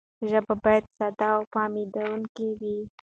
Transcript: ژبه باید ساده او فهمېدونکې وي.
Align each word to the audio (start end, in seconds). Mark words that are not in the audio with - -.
ژبه 0.29 0.53
باید 0.63 0.85
ساده 0.97 1.27
او 1.35 1.41
فهمېدونکې 1.53 2.47
وي. 2.59 2.77